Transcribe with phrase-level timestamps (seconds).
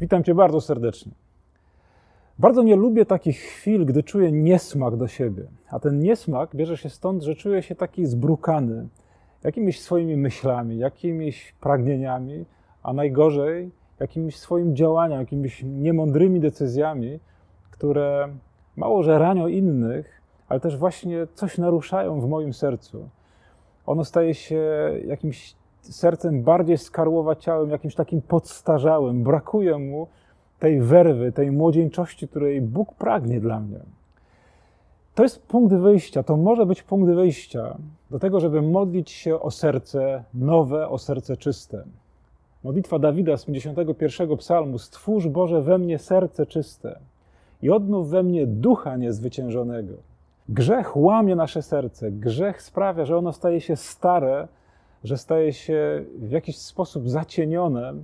[0.00, 1.12] Witam Cię bardzo serdecznie.
[2.38, 5.46] Bardzo nie lubię takich chwil, gdy czuję niesmak do siebie.
[5.70, 8.88] A ten niesmak bierze się stąd, że czuję się taki zbrukany
[9.44, 12.44] jakimiś swoimi myślami, jakimiś pragnieniami,
[12.82, 13.70] a najgorzej
[14.00, 17.20] jakimiś swoim działaniami, jakimiś niemądrymi decyzjami,
[17.70, 18.28] które
[18.76, 23.08] mało że ranią innych, ale też właśnie coś naruszają w moim sercu.
[23.86, 24.62] Ono staje się
[25.06, 25.56] jakimś
[25.94, 29.22] sercem bardziej skarłowaciałym, jakimś takim podstarzałym.
[29.22, 30.06] Brakuje mu
[30.58, 33.78] tej werwy, tej młodzieńczości, której Bóg pragnie dla mnie.
[35.14, 37.76] To jest punkt wyjścia, to może być punkt wyjścia
[38.10, 41.84] do tego, żeby modlić się o serce nowe, o serce czyste.
[42.64, 46.98] Modlitwa Dawida z 51 psalmu: Stwórz Boże we mnie serce czyste
[47.62, 49.92] i odnów we mnie ducha niezwyciężonego.
[50.48, 54.48] Grzech łamie nasze serce, grzech sprawia, że ono staje się stare,
[55.06, 57.94] że staje się w jakiś sposób zacienione,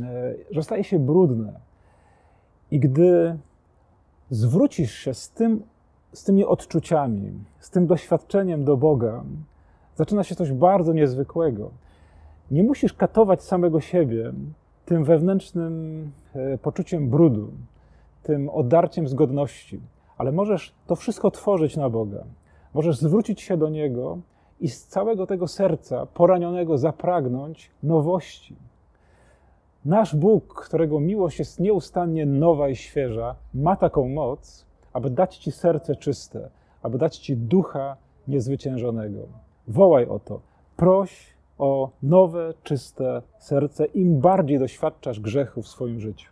[0.00, 1.60] e, że staje się brudne.
[2.70, 3.38] I gdy
[4.30, 5.62] zwrócisz się z, tym,
[6.12, 9.24] z tymi odczuciami, z tym doświadczeniem do Boga,
[9.94, 11.70] zaczyna się coś bardzo niezwykłego.
[12.50, 14.32] Nie musisz katować samego siebie
[14.84, 17.50] tym wewnętrznym e, poczuciem brudu,
[18.22, 19.80] tym odarciem z godności,
[20.18, 22.24] ale możesz to wszystko tworzyć na Boga.
[22.74, 24.18] Możesz zwrócić się do Niego
[24.60, 28.56] i z całego tego serca poranionego zapragnąć nowości.
[29.84, 35.52] Nasz Bóg, którego miłość jest nieustannie nowa i świeża, ma taką moc, aby dać Ci
[35.52, 36.50] serce czyste,
[36.82, 37.96] aby dać Ci ducha
[38.28, 39.18] niezwyciężonego.
[39.68, 40.40] Wołaj o to.
[40.76, 46.30] Proś o nowe, czyste serce, im bardziej doświadczasz grzechu w swoim życiu.